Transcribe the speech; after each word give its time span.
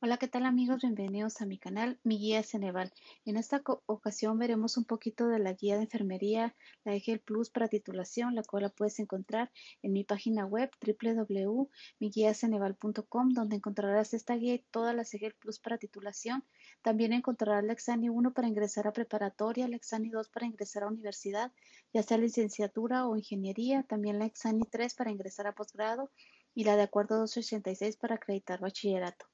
Hola, 0.00 0.16
¿qué 0.16 0.28
tal 0.28 0.46
amigos? 0.46 0.82
Bienvenidos 0.82 1.40
a 1.40 1.46
mi 1.46 1.58
canal, 1.58 1.98
mi 2.04 2.18
guía 2.18 2.44
Ceneval. 2.44 2.92
En 3.24 3.36
esta 3.36 3.60
ocasión 3.86 4.38
veremos 4.38 4.76
un 4.76 4.84
poquito 4.84 5.26
de 5.26 5.40
la 5.40 5.54
guía 5.54 5.74
de 5.74 5.82
enfermería, 5.82 6.54
la 6.84 6.94
EGEL 6.94 7.18
Plus 7.18 7.50
para 7.50 7.66
titulación, 7.66 8.36
la 8.36 8.44
cual 8.44 8.62
la 8.62 8.68
puedes 8.68 9.00
encontrar 9.00 9.50
en 9.82 9.92
mi 9.92 10.04
página 10.04 10.46
web 10.46 10.70
www.miguiaceneval.com, 10.80 13.30
donde 13.30 13.56
encontrarás 13.56 14.14
esta 14.14 14.36
guía 14.36 14.54
y 14.54 14.64
todas 14.70 14.94
las 14.94 15.12
EGEL 15.14 15.34
Plus 15.34 15.58
para 15.58 15.78
titulación. 15.78 16.44
También 16.80 17.12
encontrarás 17.12 17.64
la 17.64 17.72
Exani 17.72 18.08
1 18.08 18.32
para 18.32 18.46
ingresar 18.46 18.86
a 18.86 18.92
preparatoria, 18.92 19.66
la 19.66 19.74
Exani 19.74 20.10
2 20.10 20.28
para 20.28 20.46
ingresar 20.46 20.84
a 20.84 20.86
universidad, 20.86 21.50
ya 21.92 22.04
sea 22.04 22.18
licenciatura 22.18 23.08
o 23.08 23.16
ingeniería, 23.16 23.82
también 23.82 24.20
la 24.20 24.26
Exani 24.26 24.62
3 24.62 24.94
para 24.94 25.10
ingresar 25.10 25.48
a 25.48 25.56
posgrado 25.56 26.12
y 26.54 26.62
la 26.62 26.76
de 26.76 26.82
acuerdo 26.82 27.18
286 27.18 27.96
para 27.96 28.14
acreditar 28.14 28.60
bachillerato. 28.60 29.27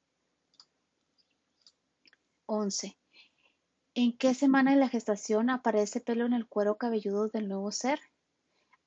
11. 2.47 2.97
¿En 3.95 4.17
qué 4.17 4.35
semana 4.35 4.73
de 4.73 4.77
la 4.79 4.89
gestación 4.89 5.51
aparece 5.51 6.01
pelo 6.01 6.27
en 6.27 6.33
el 6.33 6.49
cuero 6.49 6.79
cabelludo 6.79 7.29
del 7.29 7.49
nuevo 7.49 7.71
ser? 7.71 8.01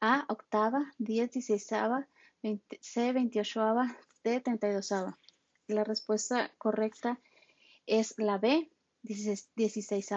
A. 0.02 0.26
Octava, 0.28 0.94
10, 1.00 1.32
16, 1.32 1.74
C. 2.82 3.14
28, 3.14 3.62
D. 4.24 4.42
32. 4.42 4.94
La 5.68 5.84
respuesta 5.84 6.52
correcta 6.58 7.20
es 7.86 8.14
la 8.18 8.38
B. 8.38 8.70
16. 9.02 10.10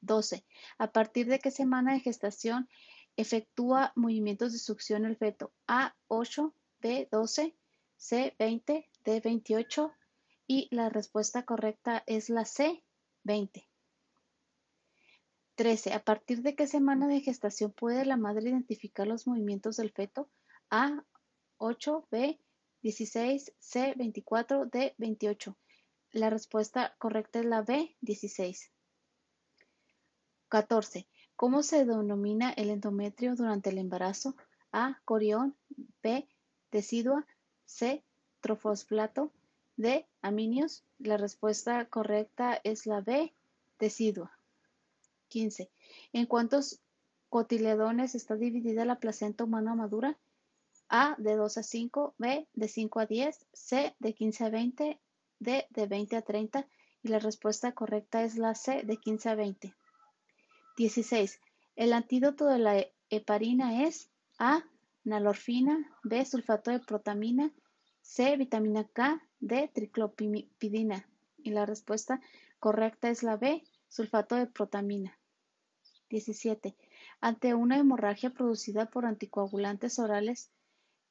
12. 0.00 0.44
¿A 0.78 0.92
partir 0.92 1.28
de 1.28 1.38
qué 1.38 1.50
semana 1.50 1.94
de 1.94 2.00
gestación 2.00 2.68
efectúa 3.16 3.92
movimientos 3.94 4.52
de 4.52 4.58
succión 4.58 5.04
el 5.04 5.16
feto? 5.16 5.52
A. 5.66 5.94
8, 6.08 6.52
B. 6.80 7.08
12, 7.10 7.56
C. 7.96 8.34
20, 8.38 8.90
D. 9.04 9.20
28 9.20 9.92
y 10.46 10.68
la 10.70 10.88
respuesta 10.88 11.44
correcta 11.44 12.02
es 12.06 12.28
la 12.28 12.44
C, 12.44 12.84
20. 13.24 13.68
13. 15.54 15.92
¿A 15.92 16.04
partir 16.04 16.42
de 16.42 16.54
qué 16.54 16.66
semana 16.66 17.06
de 17.06 17.20
gestación 17.20 17.72
puede 17.72 18.04
la 18.04 18.16
madre 18.16 18.50
identificar 18.50 19.06
los 19.06 19.26
movimientos 19.26 19.76
del 19.76 19.92
feto? 19.92 20.28
A, 20.70 21.04
8, 21.58 22.08
B, 22.10 22.40
16, 22.82 23.54
C, 23.58 23.94
24, 23.96 24.66
D, 24.66 24.94
28. 24.98 25.56
La 26.10 26.30
respuesta 26.30 26.94
correcta 26.98 27.38
es 27.38 27.46
la 27.46 27.62
B, 27.62 27.96
16. 28.00 28.72
14. 30.48 31.08
¿Cómo 31.36 31.62
se 31.62 31.84
denomina 31.84 32.50
el 32.50 32.70
endometrio 32.70 33.34
durante 33.34 33.70
el 33.70 33.78
embarazo? 33.78 34.36
A, 34.72 35.00
corión, 35.04 35.56
B, 36.02 36.28
decidua, 36.70 37.26
C, 37.64 38.04
trofosflato, 38.40 39.32
D. 39.76 40.06
Aminios. 40.22 40.84
La 40.98 41.16
respuesta 41.16 41.84
correcta 41.86 42.60
es 42.62 42.86
la 42.86 43.00
B. 43.00 43.32
Decidua. 43.78 44.30
15. 45.28 45.68
¿En 46.12 46.26
cuántos 46.26 46.80
cotiledones 47.28 48.14
está 48.14 48.36
dividida 48.36 48.84
la 48.84 49.00
placenta 49.00 49.44
humana 49.44 49.74
madura? 49.74 50.16
A. 50.88 51.16
De 51.18 51.34
2 51.34 51.58
a 51.58 51.62
5. 51.62 52.14
B. 52.18 52.46
De 52.54 52.68
5 52.68 53.00
a 53.00 53.06
10. 53.06 53.46
C. 53.52 53.96
De 53.98 54.14
15 54.14 54.44
a 54.44 54.50
20. 54.50 55.00
D. 55.40 55.66
De 55.70 55.86
20 55.86 56.16
a 56.16 56.22
30. 56.22 56.68
Y 57.02 57.08
la 57.08 57.18
respuesta 57.18 57.72
correcta 57.72 58.22
es 58.22 58.36
la 58.36 58.54
C. 58.54 58.82
De 58.84 58.96
15 58.96 59.28
a 59.30 59.34
20. 59.34 59.74
16. 60.76 61.40
El 61.74 61.92
antídoto 61.92 62.46
de 62.46 62.58
la 62.58 62.86
heparina 63.10 63.84
es 63.84 64.08
A. 64.38 64.62
Nalorfina. 65.02 65.90
B. 66.04 66.24
Sulfato 66.24 66.70
de 66.70 66.78
protamina. 66.78 67.52
C. 68.04 68.36
Vitamina 68.36 68.84
K. 68.84 69.22
D. 69.40 69.70
Triclopidina. 69.72 71.08
Y 71.38 71.50
la 71.50 71.64
respuesta 71.64 72.20
correcta 72.60 73.08
es 73.08 73.22
la 73.22 73.36
B. 73.38 73.64
Sulfato 73.88 74.36
de 74.36 74.46
protamina. 74.46 75.18
17. 76.10 76.76
Ante 77.20 77.54
una 77.54 77.78
hemorragia 77.78 78.30
producida 78.30 78.86
por 78.86 79.06
anticoagulantes 79.06 79.98
orales, 79.98 80.50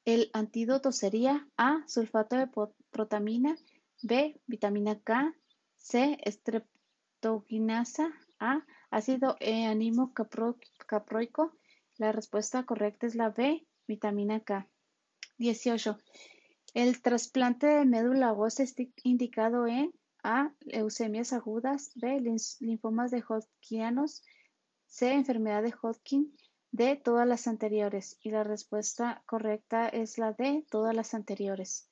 el 0.04 0.30
antídoto 0.32 0.92
sería 0.92 1.48
A. 1.56 1.82
Sulfato 1.88 2.36
de 2.36 2.48
protamina. 2.90 3.56
B. 4.02 4.40
Vitamina 4.46 5.00
K. 5.00 5.34
C. 5.76 6.16
Streptokinasa. 6.24 8.14
A. 8.38 8.64
Ácido 8.90 9.36
animo 9.40 10.14
caproico. 10.14 11.52
La 11.96 12.12
respuesta 12.12 12.64
correcta 12.64 13.08
es 13.08 13.16
la 13.16 13.30
B. 13.30 13.66
Vitamina 13.88 14.40
K. 14.40 14.68
18. 15.38 15.98
El 16.74 17.00
trasplante 17.02 17.68
de 17.68 17.84
médula 17.84 18.32
ósea 18.32 18.64
está 18.64 18.82
indicado 19.04 19.68
en 19.68 19.94
A. 20.24 20.52
Leucemias 20.62 21.32
agudas, 21.32 21.92
B. 21.94 22.20
Linfomas 22.58 23.12
de 23.12 23.22
Hodgkinos, 23.22 24.24
C. 24.88 25.12
Enfermedad 25.12 25.62
de 25.62 25.72
Hodgkin, 25.72 26.36
D. 26.72 26.96
Todas 26.96 27.28
las 27.28 27.46
anteriores. 27.46 28.18
Y 28.22 28.30
la 28.30 28.42
respuesta 28.42 29.22
correcta 29.24 29.88
es 29.88 30.18
la 30.18 30.32
D. 30.32 30.66
Todas 30.68 30.96
las 30.96 31.14
anteriores. 31.14 31.88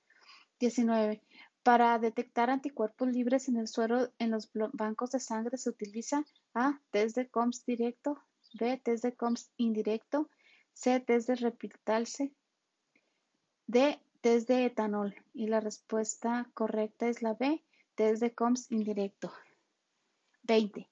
19. 0.58 1.22
Para 1.62 1.96
detectar 2.00 2.50
anticuerpos 2.50 3.06
libres 3.06 3.46
en 3.46 3.58
el 3.58 3.68
suero 3.68 4.10
en 4.18 4.32
los 4.32 4.50
bancos 4.72 5.12
de 5.12 5.20
sangre 5.20 5.58
se 5.58 5.70
utiliza 5.70 6.24
A. 6.54 6.80
Test 6.90 7.14
de 7.14 7.28
COMS 7.28 7.64
directo, 7.66 8.20
B. 8.54 8.80
Test 8.82 9.04
de 9.04 9.14
COMS 9.14 9.48
indirecto, 9.58 10.28
C. 10.72 10.98
Test 10.98 11.28
de 11.28 11.36
replictarse, 11.36 12.32
D 13.68 14.00
test 14.22 14.46
de 14.46 14.66
etanol 14.66 15.16
y 15.34 15.48
la 15.48 15.58
respuesta 15.58 16.48
correcta 16.54 17.08
es 17.08 17.22
la 17.22 17.34
B, 17.34 17.60
test 17.96 18.22
de 18.22 18.32
COMS 18.32 18.70
indirecto. 18.70 19.32
20. 20.44 20.88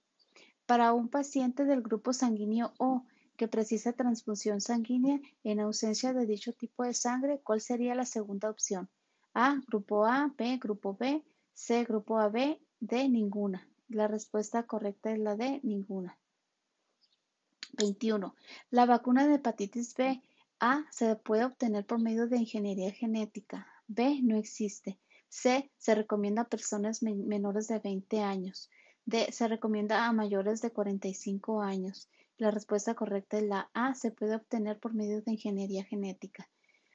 Para 0.66 0.92
un 0.92 1.08
paciente 1.08 1.64
del 1.64 1.80
grupo 1.80 2.12
sanguíneo 2.12 2.72
O 2.78 3.06
que 3.36 3.46
precisa 3.46 3.92
transfusión 3.92 4.60
sanguínea 4.60 5.20
en 5.44 5.60
ausencia 5.60 6.12
de 6.12 6.26
dicho 6.26 6.52
tipo 6.52 6.82
de 6.82 6.92
sangre, 6.92 7.40
¿cuál 7.42 7.60
sería 7.60 7.94
la 7.94 8.04
segunda 8.04 8.50
opción? 8.50 8.90
A, 9.32 9.60
grupo 9.68 10.06
A, 10.06 10.34
B, 10.36 10.58
grupo 10.58 10.96
B, 10.98 11.24
C, 11.54 11.84
grupo 11.84 12.18
AB, 12.18 12.58
D, 12.80 13.08
ninguna. 13.08 13.66
La 13.88 14.08
respuesta 14.08 14.64
correcta 14.64 15.12
es 15.12 15.20
la 15.20 15.36
D, 15.36 15.60
ninguna. 15.62 16.18
21. 17.78 18.34
La 18.70 18.86
vacuna 18.86 19.28
de 19.28 19.36
hepatitis 19.36 19.94
B 19.94 20.20
a. 20.60 20.84
Se 20.90 21.16
puede 21.16 21.44
obtener 21.44 21.86
por 21.86 21.98
medio 21.98 22.28
de 22.28 22.38
ingeniería 22.38 22.92
genética. 22.92 23.66
B. 23.88 24.20
No 24.22 24.36
existe. 24.36 24.98
C. 25.28 25.70
Se 25.78 25.94
recomienda 25.94 26.42
a 26.42 26.48
personas 26.48 27.02
menores 27.02 27.66
de 27.68 27.78
20 27.78 28.20
años. 28.22 28.70
D. 29.04 29.32
Se 29.32 29.48
recomienda 29.48 30.06
a 30.06 30.12
mayores 30.12 30.60
de 30.60 30.70
45 30.70 31.62
años. 31.62 32.08
La 32.36 32.50
respuesta 32.50 32.94
correcta 32.94 33.38
es 33.38 33.44
la 33.44 33.70
A. 33.74 33.94
Se 33.94 34.10
puede 34.10 34.36
obtener 34.36 34.78
por 34.78 34.94
medio 34.94 35.22
de 35.22 35.32
ingeniería 35.32 35.84
genética. 35.84 36.48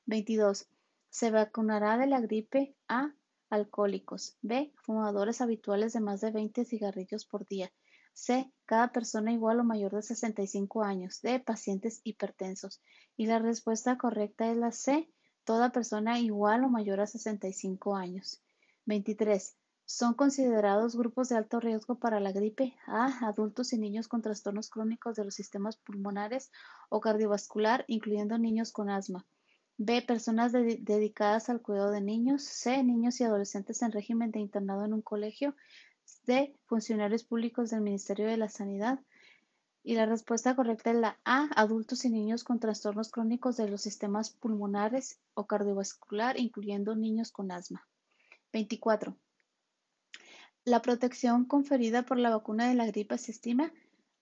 22. 0.05 0.67
Se 1.09 1.31
vacunará 1.31 1.97
de 1.97 2.07
la 2.07 2.21
gripe 2.21 2.75
A. 2.87 3.13
Alcohólicos. 3.49 4.37
B. 4.41 4.73
Fumadores 4.83 5.41
habituales 5.41 5.93
de 5.93 5.99
más 5.99 6.21
de 6.21 6.31
20 6.31 6.65
cigarrillos 6.65 7.25
por 7.25 7.45
día. 7.45 7.71
C. 8.15 8.49
Cada 8.65 8.93
persona 8.93 9.33
igual 9.33 9.59
o 9.59 9.65
mayor 9.65 9.93
de 9.93 10.01
65 10.01 10.83
años. 10.83 11.21
D. 11.21 11.41
Pacientes 11.41 11.99
hipertensos. 12.05 12.81
Y 13.17 13.27
la 13.27 13.39
respuesta 13.39 13.97
correcta 13.97 14.49
es 14.49 14.57
la 14.57 14.71
C. 14.71 15.11
Toda 15.43 15.73
persona 15.73 16.17
igual 16.17 16.63
o 16.63 16.69
mayor 16.69 17.01
a 17.01 17.07
65 17.07 17.95
años. 17.95 18.41
23. 18.85 19.57
Son 19.83 20.13
considerados 20.13 20.95
grupos 20.95 21.27
de 21.27 21.35
alto 21.35 21.59
riesgo 21.59 21.99
para 21.99 22.21
la 22.21 22.31
gripe 22.31 22.73
A. 22.87 23.27
Adultos 23.27 23.73
y 23.73 23.77
niños 23.77 24.07
con 24.07 24.21
trastornos 24.21 24.69
crónicos 24.69 25.17
de 25.17 25.25
los 25.25 25.35
sistemas 25.35 25.75
pulmonares 25.75 26.51
o 26.89 27.01
cardiovascular, 27.01 27.83
incluyendo 27.89 28.37
niños 28.37 28.71
con 28.71 28.89
asma. 28.89 29.25
B. 29.77 30.01
Personas 30.01 30.53
dedicadas 30.53 31.49
al 31.49 31.61
cuidado 31.61 31.91
de 31.91 31.99
niños. 31.99 32.43
C. 32.43 32.81
Niños 32.81 33.19
y 33.19 33.25
adolescentes 33.25 33.81
en 33.81 33.91
régimen 33.91 34.31
de 34.31 34.39
internado 34.39 34.85
en 34.85 34.93
un 34.93 35.01
colegio 35.01 35.53
de 36.25 36.55
funcionarios 36.65 37.23
públicos 37.23 37.69
del 37.69 37.81
Ministerio 37.81 38.27
de 38.27 38.37
la 38.37 38.49
Sanidad. 38.49 38.99
Y 39.83 39.95
la 39.95 40.05
respuesta 40.05 40.55
correcta 40.55 40.91
es 40.91 40.97
la 40.97 41.19
A, 41.25 41.49
adultos 41.55 42.05
y 42.05 42.09
niños 42.09 42.43
con 42.43 42.59
trastornos 42.59 43.11
crónicos 43.11 43.57
de 43.57 43.69
los 43.69 43.81
sistemas 43.81 44.31
pulmonares 44.31 45.19
o 45.35 45.45
cardiovascular, 45.45 46.39
incluyendo 46.39 46.95
niños 46.95 47.31
con 47.31 47.51
asma. 47.51 47.87
24. 48.51 49.15
La 50.63 50.81
protección 50.81 51.45
conferida 51.45 52.03
por 52.03 52.17
la 52.17 52.31
vacuna 52.31 52.67
de 52.67 52.73
la 52.73 52.87
gripe 52.87 53.17
se 53.19 53.31
estima 53.31 53.71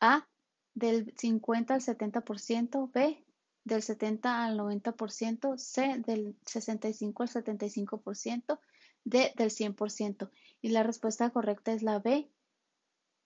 A, 0.02 0.28
del 0.74 1.14
50 1.16 1.76
al 1.76 1.82
70%, 1.82 2.92
B, 2.92 3.23
del 3.64 3.82
70 3.82 4.44
al 4.46 4.58
90%, 4.58 5.58
C, 5.58 6.04
del 6.06 6.36
65 6.46 7.24
al 7.24 7.30
75%, 7.30 8.60
D 9.04 9.34
del 9.36 9.50
100%. 9.50 10.30
Y 10.62 10.70
la 10.70 10.84
respuesta 10.84 11.30
correcta 11.30 11.74
es 11.74 11.84
la 11.84 12.00
B 12.00 12.30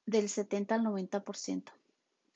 del 0.06 0.30
70 0.30 0.76
al 0.76 0.84
90%. 0.84 1.72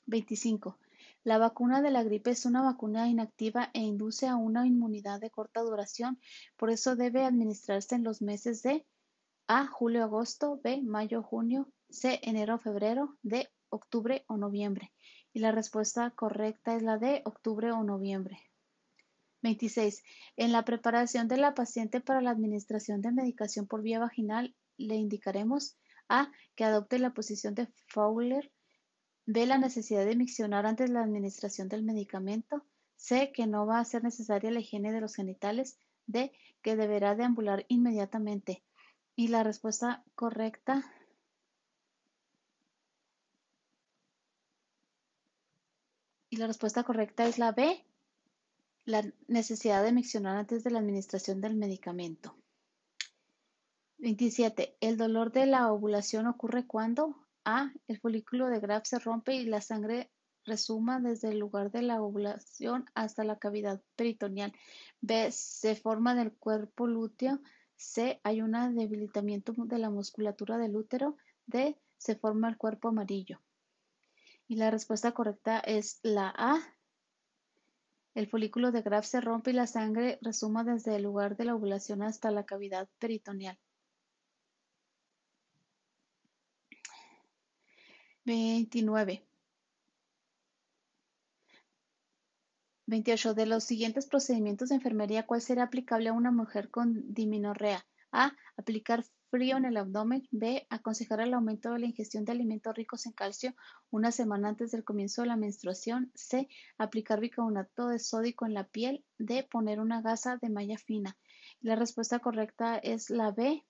25. 0.06 0.78
La 1.24 1.38
vacuna 1.38 1.82
de 1.82 1.90
la 1.90 2.02
gripe 2.02 2.30
es 2.30 2.46
una 2.46 2.62
vacuna 2.62 3.08
inactiva 3.08 3.70
e 3.74 3.80
induce 3.80 4.26
a 4.26 4.36
una 4.36 4.66
inmunidad 4.66 5.20
de 5.20 5.30
corta 5.30 5.60
duración, 5.60 6.18
por 6.56 6.70
eso 6.70 6.96
debe 6.96 7.24
administrarse 7.24 7.94
en 7.94 8.02
los 8.02 8.22
meses 8.22 8.62
de 8.62 8.84
A, 9.46 9.66
julio-agosto, 9.66 10.60
B, 10.62 10.82
mayo-junio, 10.82 11.68
C, 11.92 12.20
enero-febrero, 12.22 13.16
D, 13.22 13.50
octubre 13.68 14.24
o 14.26 14.36
noviembre. 14.36 14.92
Y 15.32 15.40
la 15.40 15.52
respuesta 15.52 16.10
correcta 16.10 16.74
es 16.74 16.82
la 16.82 16.98
de 16.98 17.22
octubre 17.24 17.70
o 17.72 17.84
noviembre. 17.84 18.38
26. 19.42 20.02
En 20.36 20.52
la 20.52 20.64
preparación 20.64 21.28
de 21.28 21.36
la 21.36 21.54
paciente 21.54 22.00
para 22.00 22.20
la 22.20 22.30
administración 22.30 23.02
de 23.02 23.12
medicación 23.12 23.66
por 23.66 23.82
vía 23.82 23.98
vaginal, 23.98 24.54
le 24.76 24.96
indicaremos 24.96 25.76
A. 26.08 26.30
Que 26.54 26.64
adopte 26.64 26.98
la 26.98 27.14
posición 27.14 27.54
de 27.54 27.68
Fowler. 27.88 28.52
B. 29.26 29.46
La 29.46 29.58
necesidad 29.58 30.04
de 30.04 30.16
miccionar 30.16 30.66
antes 30.66 30.90
la 30.90 31.02
administración 31.02 31.68
del 31.68 31.82
medicamento. 31.82 32.64
C. 32.96 33.32
Que 33.32 33.46
no 33.46 33.66
va 33.66 33.80
a 33.80 33.84
ser 33.84 34.02
necesaria 34.02 34.50
la 34.50 34.60
higiene 34.60 34.92
de 34.92 35.00
los 35.00 35.14
genitales. 35.14 35.78
D. 36.06 36.32
Que 36.62 36.76
deberá 36.76 37.14
deambular 37.14 37.64
inmediatamente. 37.68 38.62
Y 39.16 39.28
la 39.28 39.42
respuesta 39.42 40.04
correcta 40.14 40.84
y 46.32 46.36
la 46.36 46.46
respuesta 46.46 46.82
correcta 46.82 47.26
es 47.26 47.38
la 47.38 47.52
B, 47.52 47.84
la 48.86 49.04
necesidad 49.28 49.84
de 49.84 49.92
miccionar 49.92 50.38
antes 50.38 50.64
de 50.64 50.70
la 50.70 50.78
administración 50.78 51.42
del 51.42 51.54
medicamento. 51.56 52.34
27. 53.98 54.78
El 54.80 54.96
dolor 54.96 55.30
de 55.30 55.44
la 55.44 55.70
ovulación 55.70 56.26
ocurre 56.26 56.66
cuando 56.66 57.14
A. 57.44 57.70
El 57.86 58.00
folículo 58.00 58.48
de 58.48 58.60
Graf 58.60 58.86
se 58.86 58.98
rompe 58.98 59.34
y 59.34 59.44
la 59.44 59.60
sangre 59.60 60.10
resuma 60.46 61.00
desde 61.00 61.28
el 61.28 61.38
lugar 61.38 61.70
de 61.70 61.82
la 61.82 62.00
ovulación 62.00 62.86
hasta 62.94 63.24
la 63.24 63.38
cavidad 63.38 63.82
peritoneal. 63.94 64.54
B. 65.02 65.30
Se 65.32 65.76
forma 65.76 66.14
del 66.14 66.32
cuerpo 66.32 66.86
lúteo. 66.86 67.40
C. 67.76 68.22
Hay 68.24 68.40
un 68.40 68.52
debilitamiento 68.74 69.52
de 69.54 69.78
la 69.78 69.90
musculatura 69.90 70.56
del 70.56 70.76
útero. 70.76 71.18
D. 71.46 71.78
Se 71.98 72.16
forma 72.16 72.48
el 72.48 72.56
cuerpo 72.56 72.88
amarillo. 72.88 73.38
Y 74.52 74.56
la 74.56 74.70
respuesta 74.70 75.12
correcta 75.12 75.60
es 75.60 75.98
la 76.02 76.28
A. 76.36 76.60
El 78.14 78.26
folículo 78.26 78.70
de 78.70 78.82
Graf 78.82 79.06
se 79.06 79.22
rompe 79.22 79.50
y 79.50 79.54
la 79.54 79.66
sangre 79.66 80.18
resuma 80.20 80.62
desde 80.62 80.94
el 80.94 81.04
lugar 81.04 81.38
de 81.38 81.46
la 81.46 81.54
ovulación 81.54 82.02
hasta 82.02 82.30
la 82.30 82.44
cavidad 82.44 82.86
peritoneal. 82.98 83.58
29. 88.26 89.26
28. 92.84 93.32
De 93.32 93.46
los 93.46 93.64
siguientes 93.64 94.04
procedimientos 94.04 94.68
de 94.68 94.74
enfermería, 94.74 95.26
¿cuál 95.26 95.40
será 95.40 95.62
aplicable 95.62 96.10
a 96.10 96.12
una 96.12 96.30
mujer 96.30 96.68
con 96.70 97.14
diminorrea? 97.14 97.86
A. 98.12 98.32
Aplicar 98.56 99.04
frío 99.30 99.56
en 99.56 99.64
el 99.64 99.76
abdomen. 99.76 100.28
B. 100.30 100.66
Aconsejar 100.70 101.20
el 101.20 101.34
aumento 101.34 101.72
de 101.72 101.78
la 101.80 101.86
ingestión 101.86 102.24
de 102.24 102.32
alimentos 102.32 102.74
ricos 102.74 103.06
en 103.06 103.12
calcio 103.12 103.54
una 103.90 104.12
semana 104.12 104.48
antes 104.48 104.70
del 104.70 104.84
comienzo 104.84 105.22
de 105.22 105.28
la 105.28 105.36
menstruación. 105.36 106.12
C. 106.14 106.48
Aplicar 106.78 107.20
bicarbonato 107.20 107.88
de 107.88 107.98
sódico 107.98 108.46
en 108.46 108.54
la 108.54 108.64
piel. 108.64 109.04
D. 109.18 109.48
Poner 109.50 109.80
una 109.80 110.02
gasa 110.02 110.36
de 110.36 110.50
malla 110.50 110.78
fina. 110.78 111.16
La 111.60 111.74
respuesta 111.74 112.18
correcta 112.18 112.76
es 112.76 113.10
la 113.10 113.30
B. 113.30 113.64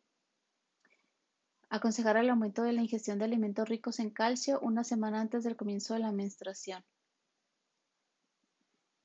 Aconsejar 1.70 2.16
el 2.18 2.28
aumento 2.28 2.62
de 2.64 2.72
la 2.72 2.82
ingestión 2.82 3.18
de 3.18 3.24
alimentos 3.24 3.68
ricos 3.68 3.98
en 3.98 4.10
calcio 4.10 4.60
una 4.60 4.84
semana 4.84 5.20
antes 5.20 5.44
del 5.44 5.56
comienzo 5.56 5.94
de 5.94 6.00
la 6.00 6.12
menstruación. 6.12 6.84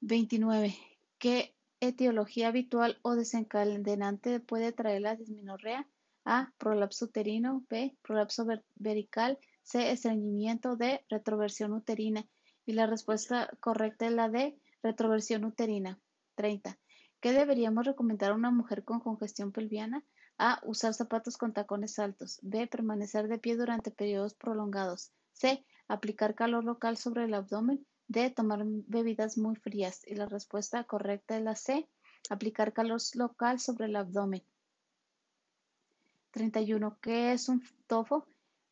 29. 0.01 0.75
¿Qué 1.18 1.56
etiología 1.79 2.47
habitual 2.50 3.00
o 3.01 3.15
desencadenante 3.15 4.39
puede 4.39 4.71
traer 4.71 5.01
la 5.01 5.15
disminorrea? 5.15 5.88
A. 6.25 6.51
Prolapso 6.57 7.06
uterino. 7.06 7.65
B. 7.69 7.95
Prolapso 8.01 8.45
verical. 8.75 9.39
C. 9.63 9.91
Estreñimiento. 9.91 10.75
D. 10.75 11.06
Retroversión 11.09 11.74
uterina. 11.74 12.27
Y 12.65 12.74
la 12.74 12.85
respuesta 12.85 13.50
correcta 13.59 14.07
es 14.07 14.13
la 14.13 14.29
D. 14.29 14.59
Retroversión 14.83 15.45
uterina. 15.45 16.00
30. 16.35 16.77
¿Qué 17.21 17.31
deberíamos 17.31 17.85
recomendar 17.85 18.31
a 18.31 18.35
una 18.35 18.51
mujer 18.51 18.83
con 18.83 19.00
congestión 19.00 19.51
pelviana? 19.51 20.03
A. 20.38 20.59
Usar 20.65 20.94
zapatos 20.94 21.38
con 21.38 21.53
tacones 21.53 21.97
altos. 21.97 22.39
B. 22.41 22.68
Permanecer 22.68 23.27
de 23.27 23.39
pie 23.39 23.56
durante 23.56 23.91
periodos 23.91 24.33
prolongados. 24.33 25.12
C. 25.31 25.65
Aplicar 25.88 26.35
calor 26.35 26.65
local 26.65 26.97
sobre 26.97 27.24
el 27.24 27.33
abdomen. 27.33 27.85
D. 28.07 28.30
Tomar 28.30 28.63
bebidas 28.65 29.38
muy 29.38 29.56
frías. 29.56 30.01
Y 30.07 30.15
la 30.15 30.25
respuesta 30.25 30.83
correcta 30.86 31.38
es 31.38 31.44
la 31.44 31.56
C. 31.56 31.89
Aplicar 32.30 32.74
calor 32.74 33.01
local 33.15 33.59
sobre 33.59 33.86
el 33.86 33.95
abdomen. 33.95 34.44
31. 36.31 36.98
¿Qué 37.01 37.33
es 37.33 37.50
un 37.50 37.63
tofo? 37.88 38.27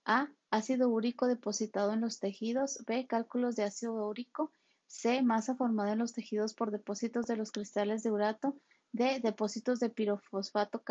A. 0.05 0.29
Ácido 0.51 0.89
úrico 0.89 1.27
depositado 1.27 1.93
en 1.93 2.01
los 2.01 2.19
tejidos. 2.19 2.83
B. 2.85 3.07
Cálculos 3.07 3.55
de 3.55 3.63
ácido 3.63 4.07
úrico. 4.07 4.51
C. 4.87 5.21
Masa 5.21 5.55
formada 5.55 5.93
en 5.93 5.99
los 5.99 6.13
tejidos 6.13 6.53
por 6.53 6.71
depósitos 6.71 7.25
de 7.25 7.35
los 7.35 7.51
cristales 7.51 8.03
de 8.03 8.11
urato. 8.11 8.55
D. 8.91 9.19
Depósitos 9.19 9.79
de 9.79 9.89
pirofosfato 9.89 10.83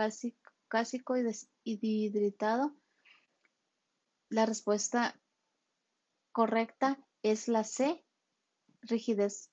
cálcico 0.69 1.15
y 1.63 1.77
dihidratado. 1.77 2.75
La 4.29 4.47
respuesta 4.47 5.19
correcta 6.33 6.99
es 7.23 7.49
la 7.49 7.65
C. 7.65 8.04
Rigidez 8.85 9.51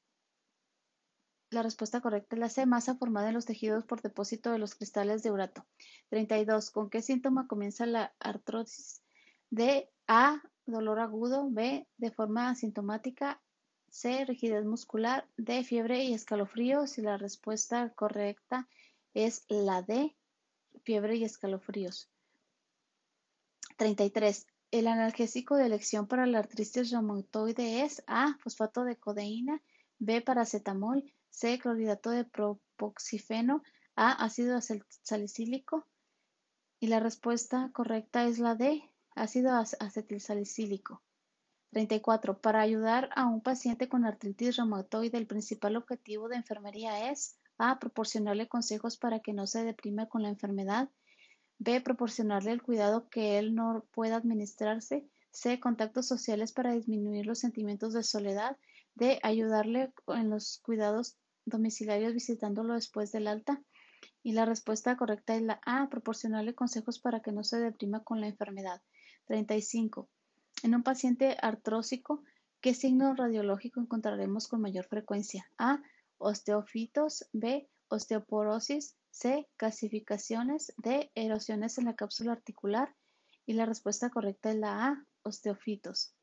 la 1.51 1.63
respuesta 1.63 2.00
correcta 2.00 2.38
es 2.38 2.39
la 2.39 2.48
C, 2.48 2.66
masa 2.66 2.95
formada 2.95 3.28
en 3.28 3.33
los 3.33 3.45
tejidos 3.45 3.83
por 3.83 4.01
depósito 4.01 4.51
de 4.51 4.57
los 4.57 4.74
cristales 4.74 5.22
de 5.22 5.31
urato. 5.31 5.66
32. 6.10 6.72
¿Con 6.72 6.89
qué 6.89 7.01
síntoma 7.01 7.45
comienza 7.48 7.86
la 7.86 8.16
artrosis? 8.19 9.04
D. 9.50 9.89
A. 10.07 10.42
Dolor 10.66 11.00
agudo. 11.00 11.50
B. 11.50 11.86
De 11.98 12.12
forma 12.12 12.50
asintomática. 12.50 13.42
C. 13.89 14.24
Rigidez 14.24 14.63
muscular. 14.63 15.28
D. 15.36 15.66
Fiebre 15.66 16.06
y 16.06 16.13
escalofríos. 16.13 16.98
Y 16.98 17.01
la 17.01 17.18
respuesta 17.18 17.89
correcta 17.95 18.69
es 19.13 19.44
la 19.50 19.81
D. 19.81 20.16
Fiebre 20.84 21.18
y 21.18 21.25
escalofríos. 21.25 22.10
33. 23.75 24.48
El 24.72 24.88
analgésico 24.88 25.58
de 25.58 25.66
elección 25.66 26.08
para 26.08 26.26
la 26.26 26.40
artritis 26.40 26.92
reumatoide 26.92 27.84
es 27.84 28.04
A. 28.08 28.38
Fosfato 28.40 28.86
de 28.86 28.96
codeína. 28.96 29.62
B. 30.00 30.22
Paracetamol. 30.22 31.04
C. 31.30 31.60
Clorhidrato 31.60 32.10
de 32.10 32.24
propoxifeno. 32.24 33.64
A. 33.98 34.14
Ácido 34.24 34.60
salicílico. 35.04 35.86
Y 36.80 36.88
la 36.88 37.02
respuesta 37.02 37.70
correcta 37.74 38.24
es 38.24 38.40
la 38.40 38.56
D. 38.56 38.82
Ácido 39.13 39.51
acetilsalicílico. 39.56 41.04
34. 41.72 42.40
Para 42.40 42.62
ayudar 42.62 43.10
a 43.13 43.25
un 43.25 43.42
paciente 43.42 43.90
con 43.90 44.06
artritis 44.06 44.56
reumatoide, 44.56 45.18
el 45.18 45.28
principal 45.28 45.75
objetivo 45.75 46.30
de 46.30 46.38
enfermería 46.38 47.12
es 47.12 47.38
A. 47.58 47.78
Proporcionarle 47.78 48.48
consejos 48.48 48.96
para 48.96 49.20
que 49.20 49.34
no 49.34 49.48
se 49.48 49.66
deprima 49.66 50.08
con 50.08 50.24
la 50.24 50.30
enfermedad. 50.30 50.90
B. 51.63 51.80
Proporcionarle 51.80 52.51
el 52.53 52.63
cuidado 52.63 53.08
que 53.08 53.38
él 53.38 53.53
no 53.53 53.86
pueda 53.94 54.15
administrarse. 54.15 55.06
C. 55.30 55.60
Contactos 55.60 56.08
sociales 56.08 56.53
para 56.53 56.74
disminuir 56.74 57.27
los 57.27 57.38
sentimientos 57.38 57.94
de 57.94 58.01
soledad. 58.01 58.58
D. 58.96 59.20
Ayudarle 59.22 59.94
en 60.08 60.32
los 60.32 60.58
cuidados 60.63 61.18
domiciliarios 61.46 62.15
visitándolo 62.15 62.74
después 62.74 63.12
del 63.12 63.27
alta? 63.27 63.62
Y 64.24 64.32
la 64.32 64.46
respuesta 64.46 64.98
correcta 64.98 65.36
es 65.36 65.44
la 65.44 65.62
A, 65.63 65.88
proporcionarle 65.88 66.56
consejos 66.56 66.98
para 66.98 67.22
que 67.22 67.32
no 67.32 67.44
se 67.44 67.60
deprima 67.60 68.03
con 68.03 68.22
la 68.22 68.27
enfermedad. 68.27 68.82
35. 69.25 70.10
En 70.63 70.74
un 70.74 70.82
paciente 70.82 71.38
artrósico, 71.44 72.24
¿qué 72.60 72.74
signo 72.74 73.13
radiológico 73.13 73.80
encontraremos 73.80 74.48
con 74.48 74.62
mayor 74.62 74.86
frecuencia? 74.86 75.48
A, 75.60 75.80
osteofitos, 76.18 77.30
B, 77.34 77.70
osteoporosis, 77.88 78.96
C, 79.12 79.48
calcificaciones, 79.58 80.74
D, 80.77 81.12
erosiones 81.15 81.77
en 81.77 81.86
la 81.86 81.96
cápsula 81.96 82.32
articular. 82.32 82.96
Y 83.46 83.53
la 83.53 83.65
respuesta 83.65 84.10
correcta 84.10 84.51
es 84.51 84.58
la 84.58 84.88
A, 84.88 85.06
osteofitos. 85.24 86.15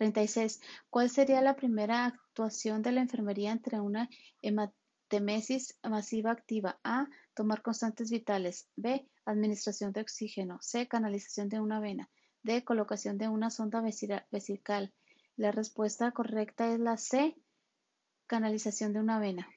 36. 0.00 0.60
¿Cuál 0.88 1.10
sería 1.10 1.42
la 1.42 1.56
primera 1.56 2.06
actuación 2.06 2.80
de 2.80 2.92
la 2.92 3.02
enfermería 3.02 3.52
entre 3.52 3.80
una 3.80 4.08
hematemesis 4.40 5.78
masiva 5.82 6.30
activa? 6.30 6.80
A. 6.82 7.06
Tomar 7.34 7.60
constantes 7.60 8.10
vitales. 8.10 8.66
B. 8.76 9.06
Administración 9.26 9.92
de 9.92 10.00
oxígeno. 10.00 10.58
C. 10.62 10.88
Canalización 10.88 11.50
de 11.50 11.60
una 11.60 11.80
vena. 11.80 12.08
D. 12.42 12.64
Colocación 12.64 13.18
de 13.18 13.28
una 13.28 13.50
sonda 13.50 13.82
vesical. 13.82 14.94
La 15.36 15.52
respuesta 15.52 16.12
correcta 16.12 16.72
es 16.72 16.80
la 16.80 16.96
C. 16.96 17.36
Canalización 18.26 18.94
de 18.94 19.00
una 19.00 19.18
vena. 19.18 19.48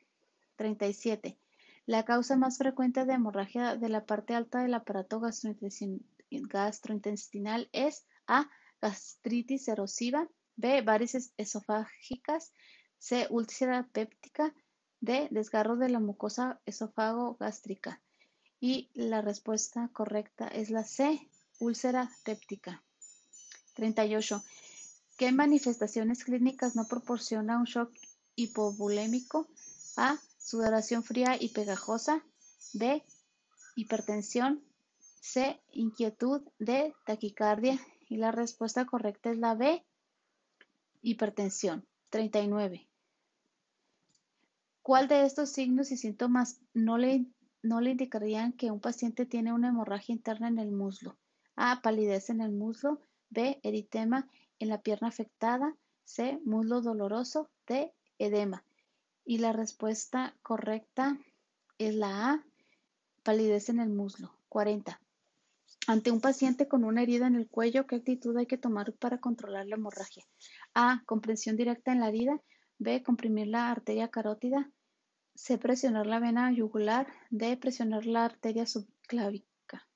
37. 0.58 1.38
La 1.86 2.06
causa 2.06 2.38
más 2.38 2.58
frecuente 2.58 3.04
de 3.06 3.14
hemorragia 3.14 3.76
de 3.76 3.90
la 3.90 4.06
parte 4.06 4.36
alta 4.36 4.62
del 4.62 4.74
aparato 4.74 5.20
gastrointestinal 5.20 7.70
es 7.74 8.06
A 8.26 8.50
gastritis 8.82 9.68
erosiva, 9.68 10.30
B, 10.56 10.82
varices 10.82 11.34
esofágicas, 11.38 12.54
C, 13.00 13.28
úlcera 13.30 13.90
péptica, 13.92 14.56
D, 15.02 15.28
desgarro 15.32 15.76
de 15.76 15.90
la 15.90 16.00
mucosa 16.00 16.62
esofágo 16.66 17.36
gástrica. 17.38 18.02
Y 18.62 18.90
la 18.94 19.22
respuesta 19.22 19.90
correcta 19.92 20.48
es 20.48 20.70
la 20.70 20.86
C, 20.86 21.30
úlcera 21.60 22.10
péptica. 22.24 22.82
38. 23.74 24.42
¿Qué 25.18 25.34
manifestaciones 25.34 26.24
clínicas 26.24 26.76
no 26.76 26.88
proporciona 26.88 27.58
un 27.58 27.66
shock 27.66 27.92
hipovolémico? 28.36 29.50
A. 29.98 30.18
Sudoración 30.44 31.04
fría 31.04 31.38
y 31.40 31.50
pegajosa. 31.50 32.22
B. 32.74 33.02
Hipertensión. 33.78 34.62
C. 35.22 35.62
Inquietud. 35.72 36.42
D. 36.60 36.94
Taquicardia. 37.06 37.80
Y 38.10 38.18
la 38.18 38.34
respuesta 38.34 38.86
correcta 38.86 39.32
es 39.32 39.38
la 39.38 39.56
B. 39.56 39.86
Hipertensión. 41.02 41.88
39. 42.10 42.90
¿Cuál 44.82 45.08
de 45.08 45.26
estos 45.26 45.50
signos 45.50 45.92
y 45.92 45.98
síntomas 45.98 46.60
no 46.74 46.98
le, 46.98 47.26
no 47.62 47.80
le 47.80 47.92
indicarían 47.92 48.52
que 48.52 48.70
un 48.70 48.82
paciente 48.82 49.26
tiene 49.26 49.54
una 49.54 49.70
hemorragia 49.70 50.14
interna 50.14 50.50
en 50.50 50.60
el 50.60 50.74
muslo? 50.74 51.18
A. 51.56 51.82
Palidez 51.82 52.30
en 52.30 52.42
el 52.42 52.52
muslo. 52.52 53.00
B. 53.30 53.62
Eritema 53.64 54.28
en 54.60 54.68
la 54.68 54.82
pierna 54.82 55.08
afectada. 55.08 55.74
C. 56.04 56.38
Muslo 56.44 56.82
doloroso. 56.82 57.50
D. 57.66 57.94
Edema. 58.20 58.66
Y 59.26 59.38
la 59.38 59.54
respuesta 59.54 60.36
correcta 60.42 61.18
es 61.78 61.96
la 61.96 62.32
A. 62.32 62.44
Palidez 63.24 63.70
en 63.70 63.80
el 63.80 63.90
muslo. 63.90 64.36
40. 64.50 65.00
Ante 65.88 66.12
un 66.12 66.22
paciente 66.22 66.68
con 66.68 66.84
una 66.84 67.02
herida 67.02 67.28
en 67.28 67.36
el 67.36 67.48
cuello, 67.48 67.88
¿qué 67.88 67.98
actitud 67.98 68.38
hay 68.38 68.46
que 68.46 68.58
tomar 68.58 68.94
para 68.94 69.20
controlar 69.20 69.66
la 69.66 69.76
hemorragia? 69.76 70.24
A. 70.74 71.04
Compresión 71.06 71.56
directa 71.56 71.92
en 71.92 72.00
la 72.02 72.10
herida. 72.10 72.42
B. 72.80 73.02
Comprimir 73.04 73.48
la 73.48 73.72
arteria 73.72 74.10
carótida. 74.10 74.70
C. 75.36 75.58
Presionar 75.58 76.06
la 76.06 76.20
vena 76.20 76.52
yugular. 76.52 77.08
D. 77.30 77.58
Presionar 77.58 78.06
la 78.06 78.26
arteria 78.26 78.66
subclavica. 78.66 79.88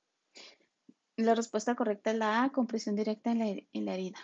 La 1.16 1.34
respuesta 1.34 1.74
correcta 1.74 2.10
es 2.10 2.18
la 2.18 2.44
A. 2.44 2.50
Compresión 2.50 2.96
directa 2.96 3.30
en 3.30 3.38
la, 3.38 3.46
en 3.46 3.84
la 3.84 3.94
herida. 3.94 4.18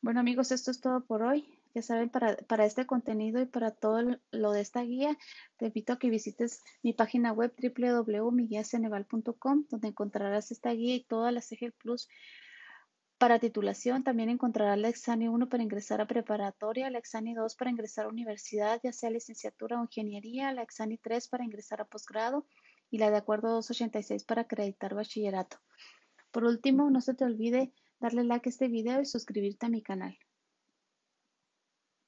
Bueno 0.00 0.20
amigos, 0.20 0.52
esto 0.52 0.70
es 0.70 0.80
todo 0.80 1.04
por 1.04 1.22
hoy. 1.22 1.57
Ya 1.74 1.82
saben, 1.82 2.08
para, 2.08 2.36
para 2.36 2.64
este 2.64 2.86
contenido 2.86 3.40
y 3.40 3.46
para 3.46 3.70
todo 3.70 4.18
lo 4.30 4.52
de 4.52 4.60
esta 4.60 4.82
guía, 4.82 5.16
te 5.56 5.66
invito 5.66 5.92
a 5.92 5.98
que 5.98 6.10
visites 6.10 6.62
mi 6.82 6.92
página 6.92 7.32
web 7.32 7.54
www.miguiaceneval.com, 7.56 9.66
donde 9.68 9.88
encontrarás 9.88 10.50
esta 10.50 10.72
guía 10.72 10.94
y 10.94 11.04
todas 11.04 11.32
las 11.32 11.50
EGEL 11.52 11.72
Plus 11.72 12.08
para 13.18 13.38
titulación. 13.38 14.04
También 14.04 14.30
encontrarás 14.30 14.78
la 14.78 14.88
Exani 14.88 15.28
1 15.28 15.48
para 15.48 15.62
ingresar 15.62 16.00
a 16.00 16.06
preparatoria, 16.06 16.90
la 16.90 16.98
Exani 16.98 17.34
2 17.34 17.56
para 17.56 17.70
ingresar 17.70 18.06
a 18.06 18.08
universidad, 18.08 18.80
ya 18.82 18.92
sea 18.92 19.10
licenciatura 19.10 19.78
o 19.78 19.82
ingeniería, 19.82 20.52
la 20.52 20.62
Exani 20.62 20.98
3 20.98 21.28
para 21.28 21.44
ingresar 21.44 21.80
a 21.80 21.84
posgrado 21.84 22.46
y 22.90 22.98
la 22.98 23.10
de 23.10 23.18
acuerdo 23.18 23.50
286 23.50 24.24
para 24.24 24.42
acreditar 24.42 24.94
bachillerato. 24.94 25.58
Por 26.30 26.44
último, 26.44 26.90
no 26.90 27.00
se 27.00 27.14
te 27.14 27.24
olvide 27.24 27.72
darle 28.00 28.24
like 28.24 28.48
a 28.48 28.50
este 28.50 28.68
video 28.68 29.00
y 29.00 29.06
suscribirte 29.06 29.66
a 29.66 29.68
mi 29.68 29.82
canal. 29.82 30.16